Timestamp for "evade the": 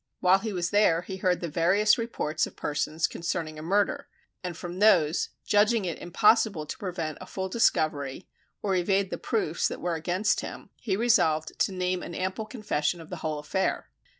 8.75-9.19